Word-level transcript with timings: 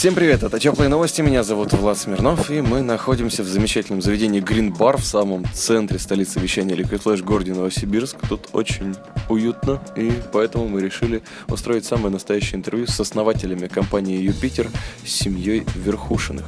Всем 0.00 0.14
привет, 0.14 0.42
это 0.42 0.58
Теплые 0.58 0.88
новости, 0.88 1.20
меня 1.20 1.42
зовут 1.42 1.74
Влад 1.74 1.98
Смирнов, 1.98 2.50
и 2.50 2.62
мы 2.62 2.80
находимся 2.80 3.42
в 3.42 3.46
замечательном 3.46 4.00
заведении 4.00 4.42
Green 4.42 4.74
Bar 4.74 4.96
в 4.96 5.04
самом 5.04 5.44
центре 5.52 5.98
столицы 5.98 6.40
вещания 6.40 6.74
Liquid 6.74 7.02
Flash 7.02 7.18
в 7.18 7.26
городе 7.26 7.52
Новосибирск. 7.52 8.16
Тут 8.26 8.48
очень 8.54 8.94
уютно, 9.28 9.78
и 9.96 10.10
поэтому 10.32 10.68
мы 10.68 10.80
решили 10.80 11.22
устроить 11.48 11.84
самое 11.84 12.10
настоящее 12.10 12.56
интервью 12.56 12.86
с 12.86 12.98
основателями 12.98 13.68
компании 13.68 14.16
Юпитер, 14.16 14.68
с 15.04 15.10
семьей 15.10 15.66
Верхушиных. 15.74 16.46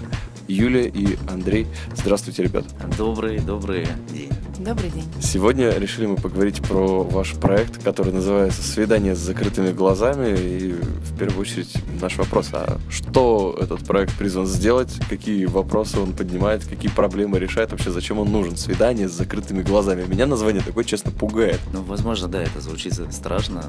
Юлия 0.48 0.89
и 0.89 1.18
Андрей. 1.29 1.66
Здравствуйте, 1.94 2.44
ребят. 2.44 2.64
Добрый, 2.96 3.39
добрый 3.39 3.86
день. 4.14 4.30
Добрый 4.64 4.90
день. 4.90 5.04
Сегодня 5.21 5.71
решили 5.71 6.07
мы 6.07 6.14
поговорить 6.14 6.62
про 6.62 7.02
ваш 7.02 7.32
проект, 7.32 7.82
который 7.82 8.12
называется 8.12 8.62
«Свидание 8.62 9.16
с 9.16 9.18
закрытыми 9.18 9.72
глазами». 9.72 10.38
И 10.38 10.72
в 10.72 11.18
первую 11.18 11.40
очередь 11.40 11.75
наш 12.00 12.16
вопрос, 12.16 12.50
а 12.52 12.79
что 12.88 13.58
этот 13.61 13.85
проект 13.85 14.16
призван 14.16 14.46
сделать, 14.46 14.94
какие 15.08 15.46
вопросы 15.46 15.98
он 15.98 16.12
поднимает, 16.12 16.64
какие 16.64 16.93
проблемы 16.93 17.40
решает, 17.40 17.72
вообще 17.72 17.90
зачем 17.90 18.21
он 18.21 18.30
нужен? 18.30 18.57
Свидание 18.57 19.08
с 19.08 19.12
закрытыми 19.12 19.62
глазами. 19.62 20.04
Меня 20.07 20.26
название 20.26 20.63
такое, 20.63 20.85
честно, 20.85 21.10
пугает. 21.10 21.58
Ну, 21.72 21.82
возможно, 21.82 22.29
да, 22.29 22.40
это 22.40 22.60
звучит 22.60 22.94
страшно, 23.10 23.64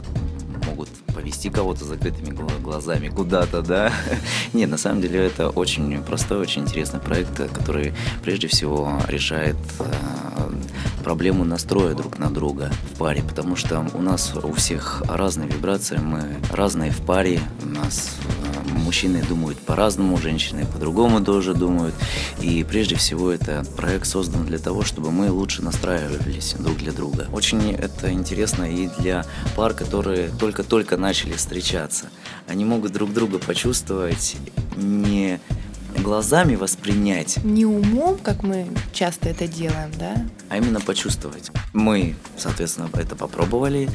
могут 0.67 0.89
повести 1.13 1.49
кого-то 1.49 1.85
закрытыми 1.85 2.35
гла- 2.35 2.59
глазами 2.61 3.09
куда-то, 3.09 3.63
да. 3.63 3.91
Нет, 4.53 4.69
на 4.69 4.77
самом 4.77 5.01
деле 5.01 5.25
это 5.25 5.49
очень 5.49 6.03
простой, 6.03 6.37
очень 6.37 6.63
интересный 6.63 6.99
проект, 6.99 7.35
который 7.51 7.93
прежде 8.23 8.47
всего 8.47 8.99
решает 9.07 9.57
э, 9.79 9.85
проблему 11.03 11.43
настроя 11.43 11.93
друг 11.93 12.17
на 12.17 12.29
друга 12.31 12.71
в 12.93 12.97
паре, 12.97 13.21
потому 13.21 13.55
что 13.55 13.85
у 13.93 14.01
нас 14.01 14.33
у 14.35 14.53
всех 14.53 15.03
разные 15.07 15.49
вибрации, 15.49 15.97
мы 15.97 16.37
разные 16.51 16.91
в 16.91 17.05
паре, 17.05 17.41
у 17.63 17.67
нас 17.67 18.15
э, 18.65 18.69
мужчины 18.79 19.21
думают 19.27 19.59
по-разному, 19.59 20.17
женщины 20.17 20.65
по-другому 20.65 21.23
тоже 21.23 21.53
думают, 21.53 21.93
и 22.41 22.63
прежде 22.63 22.95
всего 22.95 23.31
это 23.31 23.63
проект 23.75 24.07
создан 24.07 24.45
для 24.45 24.59
того, 24.59 24.83
чтобы 24.83 25.11
мы 25.11 25.29
лучше 25.31 25.61
настраивались 25.61 26.55
друг 26.57 26.77
для 26.77 26.93
друга. 26.93 27.27
Очень 27.33 27.73
это 27.73 28.11
интересно 28.11 28.63
и 28.63 28.89
для 28.99 29.25
пар, 29.55 29.73
которые 29.73 30.29
только-только 30.29 30.97
начали 30.97 31.33
встречаться. 31.33 32.09
Они 32.47 32.65
могут 32.65 32.93
друг 32.93 33.13
друга 33.13 33.39
почувствовать 33.39 34.37
не 34.77 35.39
глазами 35.97 36.55
воспринять, 36.55 37.43
Не 37.43 37.65
умом, 37.65 38.17
как 38.17 38.43
мы 38.43 38.67
часто 38.91 39.29
это 39.29 39.47
делаем, 39.47 39.91
да? 39.97 40.15
А 40.53 40.57
именно 40.57 40.79
почувствовать. 40.79 41.51
Мы, 41.73 42.15
соответственно, 42.37 42.87
это 42.93 43.15
попробовали, 43.15 43.89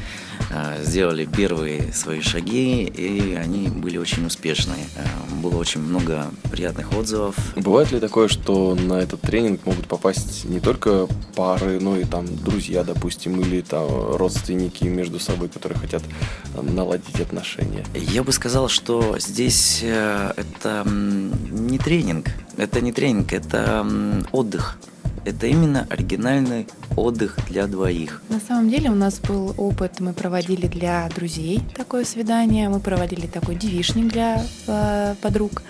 э, 0.51 0.83
сделали 0.83 1.23
первые 1.23 1.93
свои 1.93 2.19
шаги, 2.19 2.83
и 2.83 3.33
они 3.35 3.69
были 3.69 3.97
очень 3.97 4.25
успешные. 4.25 4.85
Э, 4.97 5.05
Было 5.41 5.55
очень 5.55 5.79
много 5.79 6.27
приятных 6.51 6.91
отзывов. 6.91 7.35
Бывает 7.55 7.93
ли 7.93 7.99
такое, 8.01 8.27
что 8.27 8.75
на 8.75 8.95
этот 8.95 9.21
тренинг 9.21 9.65
могут 9.65 9.87
попасть 9.87 10.43
не 10.43 10.59
только 10.59 11.07
пары, 11.33 11.79
но 11.79 11.95
и 11.97 12.03
там 12.03 12.25
друзья, 12.43 12.83
допустим, 12.83 13.39
или 13.39 13.61
там 13.61 13.87
родственники 14.17 14.83
между 14.83 15.17
собой, 15.19 15.47
которые 15.47 15.79
хотят 15.79 16.03
э, 16.55 16.61
наладить 16.61 17.21
отношения? 17.21 17.85
Я 17.93 18.23
бы 18.23 18.33
сказал, 18.33 18.67
что 18.67 19.17
здесь 19.17 19.81
это 19.81 20.83
не 20.85 21.79
тренинг, 21.79 22.27
это 22.57 22.81
не 22.81 22.91
тренинг, 22.91 23.31
это 23.31 23.87
отдых. 24.33 24.77
Это 25.25 25.47
именно 25.47 25.85
оригинальный 25.89 26.67
отдых 26.95 27.37
для 27.47 27.67
двоих. 27.67 28.21
На 28.29 28.39
самом 28.39 28.69
деле 28.69 28.89
у 28.89 28.95
нас 28.95 29.19
был 29.19 29.53
опыт, 29.57 29.99
мы 29.99 30.13
проводили 30.13 30.67
для 30.67 31.09
друзей 31.15 31.61
такое 31.75 32.03
свидание, 32.03 32.69
мы 32.69 32.79
проводили 32.79 33.27
такой 33.27 33.55
девишник 33.55 34.11
для 34.11 34.43
э, 34.67 35.15
подруг. 35.21 35.63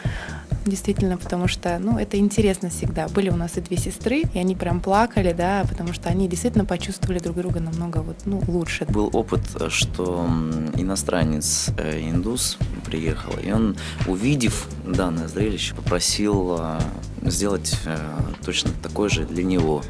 Действительно, 0.66 1.18
потому 1.18 1.48
что, 1.48 1.80
ну, 1.80 1.98
это 1.98 2.18
интересно 2.18 2.70
всегда. 2.70 3.08
Были 3.08 3.30
у 3.30 3.36
нас 3.36 3.58
и 3.58 3.62
две 3.62 3.78
сестры, 3.78 4.24
и 4.34 4.38
они 4.38 4.56
прям 4.56 4.82
плакали, 4.82 5.34
да, 5.34 5.66
потому 5.68 5.94
что 5.94 6.10
они 6.10 6.28
действительно 6.28 6.66
почувствовали 6.66 7.18
друг 7.20 7.38
друга 7.38 7.60
намного 7.60 8.00
вот, 8.00 8.18
ну, 8.26 8.44
лучше. 8.48 8.86
Был 8.86 9.10
опыт, 9.14 9.42
что 9.70 10.28
иностранец, 10.76 11.70
э, 11.78 12.02
индус, 12.02 12.58
приехал, 12.86 13.34
и 13.42 13.52
он, 13.52 13.78
увидев 14.06 14.68
данное 14.86 15.28
зрелище, 15.28 15.74
попросил 15.76 16.58
э, 16.60 16.80
сделать 17.24 17.76
э, 17.86 17.98
точно 18.46 18.72
такое 18.82 19.10
же 19.10 19.26
для 19.26 19.44
него. 19.44 19.84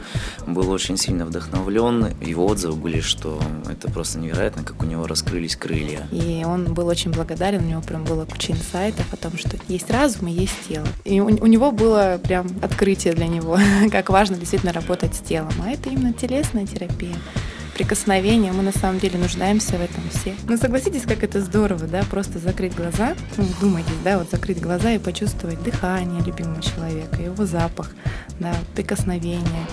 Был 0.48 0.70
очень 0.72 0.98
сильно 0.98 1.26
вдохновлен, 1.26 2.14
его 2.22 2.46
отзывы 2.46 2.76
были, 2.76 3.00
что 3.02 3.42
это 3.70 3.90
просто 3.90 4.20
невероятно, 4.20 4.64
как 4.64 4.82
у 4.82 4.86
него 4.86 5.08
раскрылись 5.08 5.56
крылья. 5.56 6.08
И 6.12 6.44
он 6.46 6.74
был 6.74 6.88
очень 6.88 7.12
благодарен, 7.12 7.64
у 7.64 7.68
него 7.68 7.82
прям 7.82 8.04
было 8.04 8.26
куча 8.26 8.54
инсайтов 8.54 9.06
о 9.12 9.18
том, 9.18 9.38
что 9.38 9.58
есть 9.68 9.90
разум 9.90 10.28
и 10.28 10.32
есть 10.32 10.56
тело. 10.68 10.88
И 11.06 11.20
у, 11.22 11.26
у 11.26 11.48
него 11.48 11.72
было 11.72 12.20
прям 12.24 12.48
открытие 12.62 13.14
для 13.14 13.28
него, 13.28 13.58
как 13.92 14.10
важно 14.10 14.38
действительно 14.38 14.74
работать 14.74 15.16
с 15.16 15.20
телом. 15.20 15.54
А 15.64 15.70
это 15.70 15.90
именно 15.90 16.14
телесная 16.14 16.66
терапия 16.66 17.16
прикосновения, 17.80 18.52
мы 18.52 18.62
на 18.62 18.74
самом 18.74 19.00
деле 19.00 19.18
нуждаемся 19.18 19.78
в 19.78 19.82
этом 19.82 20.04
все. 20.10 20.36
Ну 20.50 20.58
согласитесь, 20.58 21.04
как 21.04 21.24
это 21.24 21.40
здорово, 21.40 21.88
да, 21.88 22.04
просто 22.12 22.38
закрыть 22.38 22.76
глаза, 22.76 23.16
ну 23.38 23.46
думайте, 23.62 23.92
да, 24.04 24.18
вот 24.18 24.30
закрыть 24.30 24.60
глаза 24.60 24.92
и 24.92 24.98
почувствовать 24.98 25.64
дыхание 25.64 26.22
любимого 26.22 26.62
человека, 26.62 27.22
его 27.22 27.46
запах, 27.46 27.92
да, 28.38 28.54
прикосновение, 28.76 29.66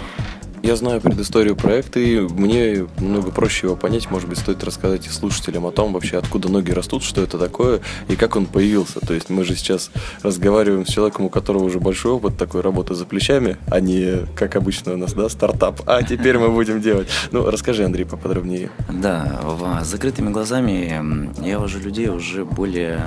Я 0.67 0.75
знаю 0.75 1.01
предысторию 1.01 1.55
проекта, 1.55 2.01
и 2.01 2.19
мне 2.19 2.89
много 2.99 3.31
проще 3.31 3.69
его 3.69 3.77
понять. 3.77 4.11
Может 4.11 4.29
быть, 4.29 4.39
стоит 4.39 4.65
рассказать 4.65 5.07
и 5.07 5.11
слушателям 5.11 5.65
о 5.65 5.71
том, 5.71 5.93
вообще, 5.93 6.19
откуда 6.19 6.49
ноги 6.49 6.73
растут, 6.73 7.05
что 7.05 7.23
это 7.23 7.39
такое, 7.39 7.83
и 8.09 8.17
как 8.17 8.35
он 8.35 8.47
появился. 8.47 8.99
То 8.99 9.15
есть 9.15 9.31
мы 9.31 9.45
же 9.45 9.55
сейчас 9.55 9.93
разговариваем 10.25 10.85
с 10.85 10.89
человеком, 10.89 11.27
у 11.27 11.29
которого 11.29 11.63
уже 11.63 11.79
большой 11.79 12.11
опыт 12.11 12.37
такой 12.37 12.63
работы 12.63 12.97
за 12.97 13.05
плечами, 13.05 13.59
а 13.69 13.79
не, 13.79 14.27
как 14.35 14.57
обычно 14.57 14.95
у 14.95 14.97
нас, 14.97 15.13
да, 15.13 15.29
стартап. 15.29 15.83
А 15.87 16.03
теперь 16.03 16.37
мы 16.37 16.49
будем 16.49 16.81
делать. 16.81 17.07
Ну, 17.31 17.49
расскажи, 17.49 17.85
Андрей, 17.85 18.05
поподробнее. 18.05 18.71
Да, 18.91 19.41
с 19.85 19.87
закрытыми 19.87 20.31
глазами 20.31 21.31
я 21.47 21.61
вожу 21.61 21.79
людей 21.79 22.09
уже 22.09 22.45
более 22.45 23.05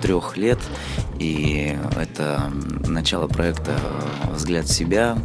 трех 0.00 0.38
лет, 0.38 0.58
и 1.18 1.76
это 2.00 2.50
начало 2.88 3.28
проекта 3.28 3.72
«Взгляд 4.34 4.64
в 4.64 4.72
себя». 4.72 5.18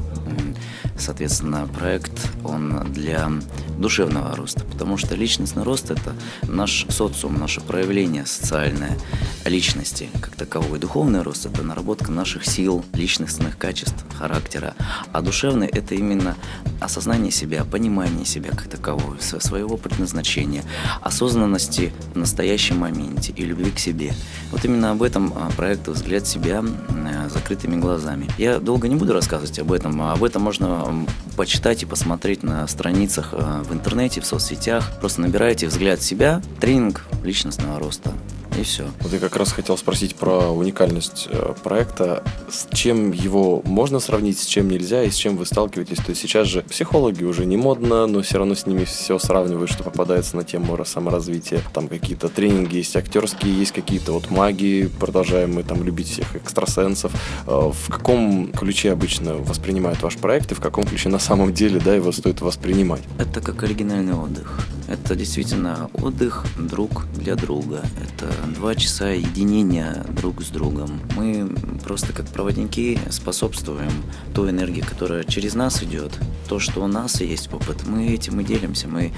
Соответственно, 0.97 1.67
проект, 1.67 2.29
он 2.43 2.91
для 2.91 3.29
душевного 3.77 4.35
роста, 4.35 4.63
потому 4.63 4.97
что 4.97 5.15
личностный 5.15 5.63
рост– 5.63 5.91
это 5.91 6.13
наш 6.43 6.85
социум, 6.89 7.37
наше 7.39 7.61
проявление 7.61 8.25
социальное 8.25 8.97
личности 9.45 10.09
как 10.21 10.35
таковой. 10.35 10.79
Духовный 10.79 11.21
рост– 11.21 11.45
это 11.47 11.61
наработка 11.63 12.11
наших 12.11 12.45
сил, 12.45 12.83
личностных 12.93 13.57
качеств, 13.57 14.05
характера, 14.17 14.73
а 15.11 15.21
душевный– 15.21 15.67
это 15.71 15.95
именно 15.95 16.35
осознание 16.79 17.31
себя, 17.31 17.63
понимание 17.63 18.25
себя 18.25 18.51
как 18.51 18.67
такового, 18.67 19.15
сво- 19.15 19.41
своего 19.41 19.77
предназначения, 19.77 20.63
осознанности 21.01 21.93
в 22.13 22.17
настоящем 22.17 22.77
моменте 22.77 23.33
и 23.35 23.43
любви 23.43 23.71
к 23.71 23.79
себе. 23.79 24.13
Вот 24.51 24.65
именно 24.65 24.91
об 24.91 25.03
этом 25.03 25.33
а, 25.35 25.49
проект 25.55 25.87
«Взгляд 25.87 26.27
себя» 26.27 26.63
э, 26.63 27.29
закрытыми 27.29 27.75
глазами. 27.77 28.27
Я 28.37 28.59
долго 28.59 28.87
не 28.87 28.95
буду 28.95 29.13
рассказывать 29.13 29.59
об 29.59 29.71
этом, 29.71 30.01
а 30.01 30.13
об 30.13 30.23
этом 30.23 30.41
можно 30.41 31.05
почитать 31.35 31.83
и 31.83 31.85
посмотреть 31.85 32.43
на 32.43 32.67
страницах 32.67 33.29
э, 33.33 33.63
в 33.65 33.73
интернете, 33.73 34.21
в 34.21 34.25
соцсетях. 34.25 34.91
Просто 34.99 35.21
набирайте 35.21 35.67
«Взгляд 35.67 36.01
себя», 36.01 36.41
тренинг 36.59 37.05
личностного 37.23 37.79
роста. 37.79 38.11
И 38.57 38.63
все. 38.63 38.89
Вот 39.01 39.11
я 39.11 39.19
как 39.19 39.35
раз 39.35 39.51
хотел 39.51 39.77
спросить 39.77 40.15
про 40.15 40.49
уникальность 40.49 41.27
э, 41.29 41.53
проекта. 41.63 42.23
С 42.49 42.67
чем 42.73 43.11
его 43.11 43.61
можно 43.65 43.99
сравнить, 43.99 44.39
с 44.39 44.45
чем 44.45 44.69
нельзя, 44.69 45.03
и 45.03 45.09
с 45.09 45.15
чем 45.15 45.35
вы 45.35 45.45
сталкиваетесь? 45.45 45.97
То 45.97 46.11
есть 46.11 46.21
сейчас 46.21 46.47
же 46.47 46.61
психологи 46.61 47.23
уже 47.23 47.45
не 47.45 47.57
модно, 47.57 48.07
но 48.07 48.21
все 48.21 48.37
равно 48.37 48.55
с 48.55 48.65
ними 48.65 48.85
все 48.85 49.19
сравнивают, 49.19 49.69
что 49.69 49.83
попадается 49.83 50.37
на 50.37 50.43
тему 50.43 50.77
саморазвития. 50.85 51.61
Там 51.73 51.87
какие-то 51.87 52.29
тренинги 52.29 52.77
есть 52.77 52.95
актерские, 52.95 53.57
есть 53.57 53.73
какие-то 53.73 54.13
вот 54.13 54.29
магии, 54.31 54.87
продолжаем 54.87 55.55
мы 55.55 55.63
там 55.63 55.83
любить 55.83 56.09
всех 56.09 56.35
экстрасенсов. 56.35 57.11
Э, 57.47 57.71
В 57.73 57.91
каком 57.91 58.51
ключе 58.51 58.91
обычно 58.91 59.35
воспринимают 59.35 60.01
ваш 60.01 60.15
проект, 60.17 60.51
и 60.51 60.55
в 60.55 60.61
каком 60.61 60.85
ключе 60.85 61.09
на 61.09 61.19
самом 61.19 61.53
деле 61.53 61.81
да, 61.83 61.93
его 61.93 62.11
стоит 62.11 62.41
воспринимать? 62.41 63.01
Это 63.19 63.41
как 63.41 63.63
оригинальный 63.63 64.13
отдых. 64.13 64.59
Это 64.87 65.15
действительно 65.15 65.89
отдых 65.93 66.45
друг 66.57 67.05
для 67.15 67.35
друга. 67.35 67.81
Это 68.01 68.31
два 68.53 68.75
часа 68.75 69.09
единения 69.09 70.05
друг 70.15 70.41
с 70.41 70.49
другом. 70.49 71.01
Мы 71.15 71.49
просто 71.83 72.13
как 72.13 72.27
проводники 72.27 72.99
способствуем 73.09 73.91
той 74.33 74.51
энергии, 74.51 74.81
которая 74.81 75.23
через 75.23 75.55
нас 75.55 75.83
идет. 75.83 76.17
То, 76.47 76.59
что 76.59 76.83
у 76.83 76.87
нас 76.87 77.21
есть 77.21 77.51
опыт, 77.53 77.85
мы 77.87 78.07
этим 78.07 78.39
и 78.39 78.43
делимся. 78.43 78.87
Мы 78.87 79.13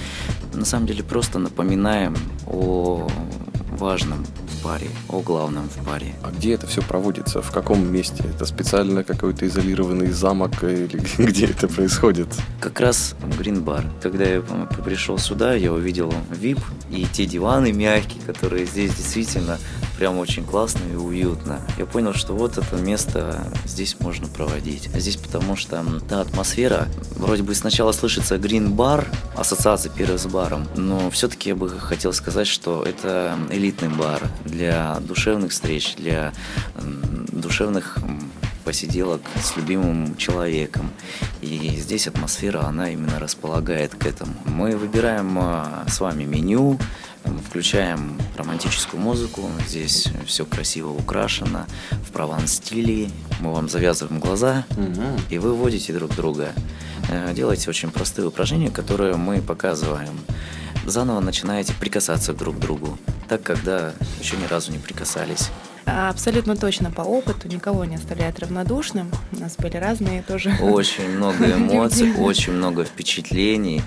на 0.53 0.65
самом 0.65 0.87
деле 0.87 1.03
просто 1.03 1.39
напоминаем 1.39 2.15
о 2.45 3.07
важном 3.77 4.25
в 4.25 4.63
паре, 4.63 4.87
о 5.09 5.21
главном 5.21 5.69
в 5.69 5.85
паре. 5.85 6.13
А 6.23 6.31
где 6.31 6.53
это 6.53 6.67
все 6.67 6.81
проводится? 6.81 7.41
В 7.41 7.51
каком 7.51 7.91
месте? 7.91 8.23
Это 8.35 8.45
специально 8.45 9.03
какой-то 9.03 9.47
изолированный 9.47 10.11
замок 10.11 10.63
или 10.63 10.99
где 11.17 11.45
это 11.47 11.67
происходит? 11.67 12.27
Как 12.59 12.79
раз 12.79 13.15
Green 13.39 13.63
Bar. 13.63 13.85
Когда 14.01 14.25
я 14.25 14.41
пришел 14.83 15.17
сюда, 15.17 15.53
я 15.53 15.71
увидел 15.71 16.13
VIP 16.31 16.61
и 16.91 17.05
те 17.05 17.25
диваны 17.25 17.71
мягкие, 17.71 18.21
которые 18.25 18.65
здесь 18.65 18.93
действительно 18.95 19.57
прям 19.97 20.17
очень 20.17 20.45
классно 20.45 20.81
и 20.91 20.95
уютно. 20.95 21.59
Я 21.77 21.85
понял, 21.85 22.13
что 22.13 22.33
вот 22.33 22.57
это 22.57 22.75
место 22.77 23.51
здесь 23.65 23.97
можно 23.99 24.27
проводить. 24.27 24.89
А 24.93 24.99
здесь 24.99 25.17
потому 25.17 25.55
что 25.55 25.83
та 26.07 26.21
атмосфера, 26.21 26.87
вроде 27.15 27.43
бы 27.43 27.55
сначала 27.55 27.91
слышится 27.91 28.35
Green 28.35 28.75
Bar, 28.75 29.07
ассоциация 29.35 29.91
первая 29.91 30.17
с 30.17 30.25
баром, 30.25 30.67
но 30.75 31.09
все-таки 31.09 31.49
я 31.49 31.55
бы 31.55 31.69
хотел 31.69 32.13
сказать, 32.13 32.47
что 32.47 32.83
это 32.83 33.37
элитный 33.51 33.89
бар 33.89 34.21
для 34.45 34.99
душевных 35.01 35.51
встреч, 35.51 35.95
для 35.95 36.33
душевных 37.31 37.97
посиделок 38.67 39.21
с 39.41 39.55
любимым 39.55 40.17
человеком. 40.17 40.91
И 41.41 41.77
здесь 41.77 42.05
атмосфера, 42.05 42.65
она 42.65 42.89
именно 42.89 43.17
располагает 43.17 43.95
к 43.95 44.05
этому. 44.05 44.33
Мы 44.43 44.75
выбираем 44.75 45.39
а, 45.39 45.85
с 45.87 46.01
вами 46.01 46.25
меню, 46.25 46.77
включаем 47.39 48.19
романтическую 48.35 49.01
музыку, 49.01 49.49
здесь 49.67 50.07
все 50.25 50.45
красиво 50.45 50.89
украшено, 50.89 51.65
в 51.91 52.11
прованс-стиле, 52.11 53.09
мы 53.39 53.53
вам 53.53 53.69
завязываем 53.69 54.19
глаза, 54.19 54.65
угу. 54.71 55.03
и 55.29 55.37
вы 55.37 55.53
вводите 55.53 55.93
друг 55.93 56.15
друга. 56.15 56.53
Э, 57.09 57.33
делайте 57.33 57.69
очень 57.69 57.91
простые 57.91 58.27
упражнения, 58.27 58.69
которые 58.69 59.15
мы 59.15 59.41
показываем. 59.41 60.19
Заново 60.85 61.19
начинаете 61.19 61.73
прикасаться 61.73 62.33
друг 62.33 62.57
к 62.57 62.59
другу, 62.59 62.97
так, 63.27 63.43
когда 63.43 63.93
еще 64.19 64.37
ни 64.37 64.45
разу 64.45 64.71
не 64.71 64.77
прикасались. 64.77 65.49
Абсолютно 65.87 66.57
точно 66.57 66.91
по 66.91 67.01
опыту 67.01 67.47
никого 67.47 67.85
не 67.85 67.95
оставляет 67.95 68.39
равнодушным. 68.39 69.09
У 69.31 69.39
нас 69.39 69.55
были 69.55 69.77
разные 69.77 70.21
тоже. 70.21 70.53
Очень 70.61 71.09
много 71.11 71.45
эмоций, 71.55 72.13
очень 72.17 72.53
много 72.53 72.83
впечатлений. 72.83 73.81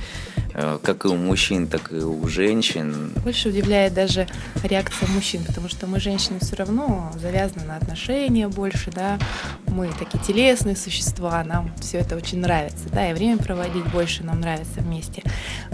Э, 0.60 0.78
как 0.82 1.04
и 1.04 1.08
у 1.08 1.16
мужчин, 1.16 1.66
так 1.66 1.90
и 1.92 1.96
у 1.96 2.28
женщин. 2.28 3.12
Больше 3.24 3.48
удивляет 3.48 3.94
даже 3.94 4.26
реакция 4.62 5.08
мужчин, 5.08 5.42
потому 5.46 5.68
что 5.68 5.86
мы, 5.86 6.00
женщины, 6.00 6.38
все 6.40 6.56
равно 6.56 7.10
завязаны 7.16 7.64
на 7.64 7.76
отношения 7.76 8.46
больше, 8.48 8.90
да, 8.90 9.18
мы 9.66 9.90
такие 9.98 10.22
телесные 10.22 10.76
существа, 10.76 11.42
нам 11.44 11.72
все 11.80 11.98
это 11.98 12.16
очень 12.16 12.40
нравится, 12.40 12.84
да, 12.92 13.10
и 13.10 13.14
время 13.14 13.38
проводить 13.38 13.86
больше 13.90 14.22
нам 14.22 14.40
нравится 14.40 14.80
вместе. 14.80 15.22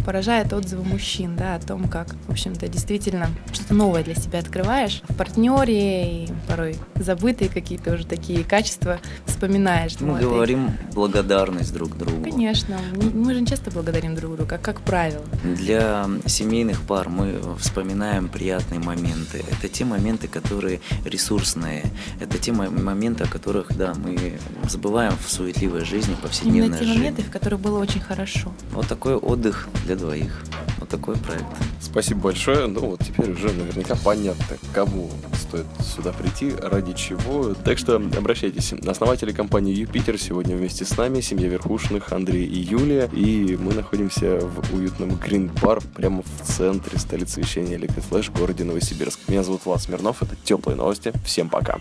Поражает 0.05 0.53
отзывы 0.53 0.85
мужчин, 0.85 1.37
да, 1.37 1.57
о 1.57 1.61
том, 1.61 1.89
как, 1.89 2.15
в 2.29 2.31
общем-то, 2.31 2.69
действительно 2.69 3.29
что-то 3.53 3.75
новое 3.75 4.05
для 4.05 4.15
себя 4.15 4.39
открываешь 4.39 5.03
в 5.09 5.17
партнере, 5.17 6.25
и 6.25 6.29
порой 6.47 6.77
забытые 6.95 7.49
какие-то 7.49 7.95
уже 7.95 8.07
такие 8.07 8.45
качества 8.45 9.01
вспоминаешь. 9.25 9.99
Мы 10.01 10.21
говорим 10.21 10.67
это... 10.67 10.95
благодарность 10.95 11.73
друг 11.73 11.97
другу. 11.97 12.31
Конечно, 12.31 12.79
мы 12.95 13.35
же 13.35 13.45
часто 13.47 13.71
благодарим 13.71 14.15
друг 14.15 14.37
друга, 14.37 14.59
как 14.59 14.76
правило. 14.83 15.25
Для 15.45 16.09
семейных 16.27 16.83
пар 16.83 17.09
мы 17.09 17.41
вспоминаем 17.59 18.29
приятные 18.29 18.81
моменты. 18.81 19.45
Это 19.51 19.69
те 19.69 19.85
моменты, 19.85 20.29
которые 20.29 20.81
ресурсные. 21.05 21.85
Это 22.21 22.39
те 22.39 22.53
моменты, 22.53 23.25
о 23.25 23.27
которых, 23.27 23.77
да, 23.77 23.95
мы 23.95 24.39
забываем 24.69 25.15
в 25.17 25.31
суетливой 25.31 25.85
жизни, 25.85 26.17
повседневной 26.23 26.67
Именно 26.67 26.79
те 26.79 26.85
жизни. 26.85 26.99
моменты, 26.99 27.23
в 27.23 27.31
которых 27.31 27.61
было 27.61 27.79
очень 27.79 28.01
хорошо. 28.01 28.53
Вот 28.73 28.87
такой 28.89 29.15
отдых 29.15 29.69
для 29.85 29.97
двоих. 29.97 30.43
Вот 30.87 31.01
такой 31.01 31.17
проект. 31.17 31.47
Спасибо 31.81 32.21
большое. 32.21 32.67
Ну 32.67 32.81
вот 32.91 33.01
теперь 33.01 33.31
уже 33.33 33.53
наверняка 33.53 33.97
понятно, 34.05 34.57
кому 34.73 35.11
стоит 35.35 35.67
сюда 35.81 36.13
прийти, 36.13 36.53
ради 36.63 36.93
чего. 36.93 37.55
Так 37.55 37.79
что 37.79 37.97
обращайтесь. 37.97 38.73
Основатели 38.73 39.33
компании 39.33 39.75
Юпитер 39.75 40.19
сегодня 40.19 40.57
вместе 40.57 40.85
с 40.85 40.97
нами, 40.97 41.21
семья 41.21 41.49
Верхушных, 41.49 42.13
Андрей 42.13 42.47
и 42.47 42.59
Юлия. 42.59 43.11
И 43.13 43.57
мы 43.61 43.75
находимся 43.75 44.41
в 44.41 44.75
уютном 44.75 45.11
Green 45.11 45.53
Bar 45.53 45.83
прямо 45.95 46.23
в 46.23 46.47
центре 46.47 46.99
столицы 46.99 47.41
вещания 47.41 47.79
Liquid 47.79 48.05
Flash 48.09 48.31
в 48.31 48.39
городе 48.39 48.65
Новосибирск. 48.65 49.21
Меня 49.29 49.43
зовут 49.43 49.63
Влад 49.65 49.83
Смирнов, 49.83 50.23
это 50.23 50.37
Теплые 50.45 50.77
новости. 50.77 51.13
Всем 51.25 51.49
пока. 51.49 51.81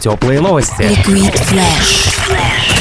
Теплые 0.00 0.40
новости. 0.40 0.82
Liquid 0.82 1.34
Flash. 1.34 2.79